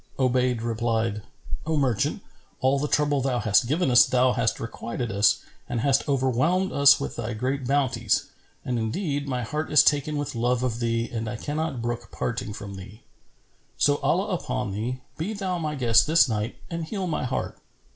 [0.17, 1.21] Obayd replied,
[1.67, 2.23] "O merchant,
[2.59, 6.99] all the trouble thou hast given us thou hast requited us and hast overwhelmed us
[6.99, 8.25] with thy great bounties:
[8.65, 12.51] and indeed my heart is taken with love of thee and I cannot brook parting
[12.51, 13.03] from thee.
[13.77, 17.59] So, Allah upon thee, be thou my guest this night and heal my heart."